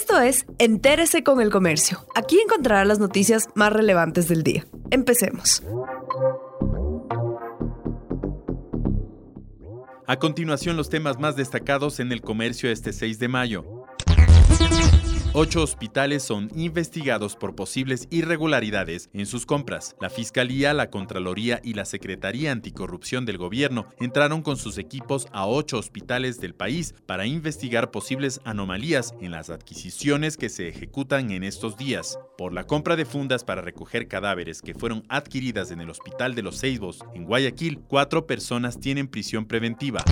[0.00, 2.06] Esto es Entérese con el Comercio.
[2.14, 4.64] Aquí encontrará las noticias más relevantes del día.
[4.92, 5.60] Empecemos.
[10.06, 13.77] A continuación, los temas más destacados en el comercio este 6 de mayo.
[15.40, 19.94] Ocho hospitales son investigados por posibles irregularidades en sus compras.
[20.00, 25.46] La Fiscalía, la Contraloría y la Secretaría Anticorrupción del Gobierno entraron con sus equipos a
[25.46, 31.44] ocho hospitales del país para investigar posibles anomalías en las adquisiciones que se ejecutan en
[31.44, 32.18] estos días.
[32.36, 36.42] Por la compra de fundas para recoger cadáveres que fueron adquiridas en el Hospital de
[36.42, 40.02] los Ceibos, en Guayaquil, cuatro personas tienen prisión preventiva.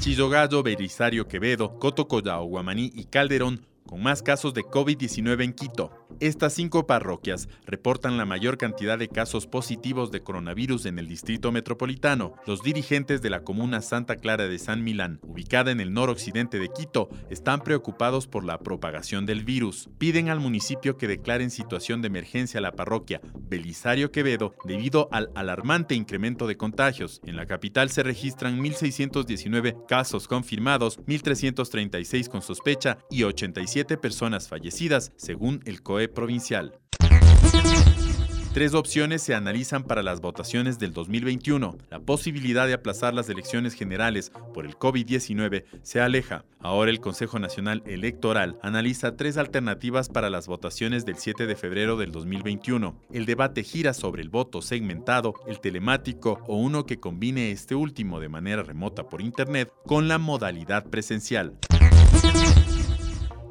[0.00, 5.90] Chizogallo, Belisario Quevedo, Cotocollao, Guamaní y Calderón con más casos de COVID-19 en Quito.
[6.20, 11.52] Estas cinco parroquias reportan la mayor cantidad de casos positivos de coronavirus en el distrito
[11.52, 12.34] metropolitano.
[12.44, 16.70] Los dirigentes de la comuna Santa Clara de San Milán, ubicada en el noroccidente de
[16.70, 19.90] Quito, están preocupados por la propagación del virus.
[19.98, 25.30] Piden al municipio que declare en situación de emergencia la parroquia Belisario Quevedo debido al
[25.34, 27.20] alarmante incremento de contagios.
[27.24, 35.12] En la capital se registran 1.619 casos confirmados, 1.336 con sospecha y 87 personas fallecidas,
[35.16, 36.78] según el COE provincial.
[38.58, 41.78] Tres opciones se analizan para las votaciones del 2021.
[41.90, 46.44] La posibilidad de aplazar las elecciones generales por el COVID-19 se aleja.
[46.58, 51.96] Ahora el Consejo Nacional Electoral analiza tres alternativas para las votaciones del 7 de febrero
[51.96, 53.00] del 2021.
[53.12, 58.18] El debate gira sobre el voto segmentado, el telemático o uno que combine este último
[58.18, 61.56] de manera remota por Internet con la modalidad presencial.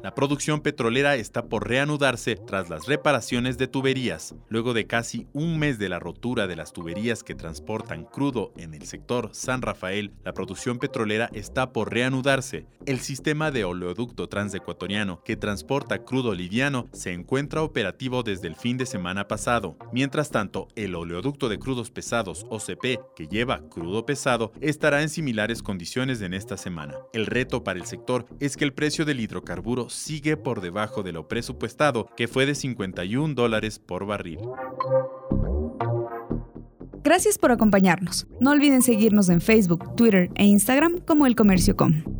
[0.08, 4.34] La producción petrolera está por reanudarse tras las reparaciones de tuberías.
[4.48, 8.72] Luego de casi un mes de la rotura de las tuberías que transportan crudo en
[8.72, 12.64] el sector San Rafael, la producción petrolera está por reanudarse.
[12.86, 18.78] El sistema de oleoducto transecuatoriano que transporta crudo liviano se encuentra operativo desde el fin
[18.78, 19.76] de semana pasado.
[19.92, 25.62] Mientras tanto, el oleoducto de crudos pesados OCP, que lleva crudo pesado, estará en similares
[25.62, 26.94] condiciones en esta semana.
[27.12, 31.12] El reto para el sector es que el precio del hidrocarburo sigue por debajo de
[31.12, 34.38] lo presupuestado, que fue de 51 dólares por barril.
[37.02, 38.26] Gracias por acompañarnos.
[38.40, 42.17] No olviden seguirnos en Facebook, Twitter e Instagram como El Comercio Com.